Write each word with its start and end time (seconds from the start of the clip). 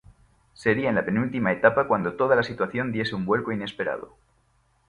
Sería 0.55 0.89
en 0.89 0.95
la 0.95 1.05
penúltima 1.05 1.51
etapa 1.51 1.85
cuando 1.85 2.13
toda 2.15 2.35
la 2.35 2.41
situación 2.41 2.91
diese 2.91 3.13
un 3.13 3.23
vuelco 3.27 3.51
inesperado. 3.51 4.15